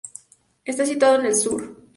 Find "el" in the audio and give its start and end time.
1.27-1.35